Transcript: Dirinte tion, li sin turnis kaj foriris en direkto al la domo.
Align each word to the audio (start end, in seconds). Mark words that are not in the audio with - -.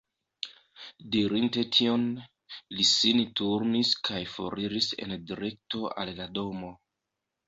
Dirinte 1.15 1.63
tion, 1.75 2.05
li 2.77 2.85
sin 2.91 3.21
turnis 3.41 3.91
kaj 4.09 4.21
foriris 4.37 4.87
en 5.07 5.13
direkto 5.33 5.83
al 6.05 6.13
la 6.21 6.27
domo. 6.39 6.73